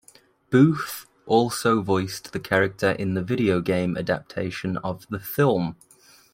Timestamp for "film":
5.19-5.75